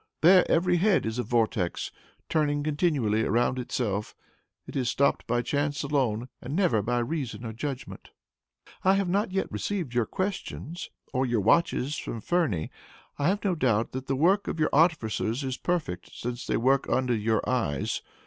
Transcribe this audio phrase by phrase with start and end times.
[0.21, 1.91] There every head is a vortex
[2.27, 4.15] turning continually around itself.
[4.65, 8.09] It is stopped by chance alone, and never by reason or judgment.
[8.83, 12.71] "I have not yet received your Questions, or your watches from Ferney.
[13.19, 16.89] I have no doubt that the work of your artificers is perfect, since they work
[16.89, 18.01] under your eyes.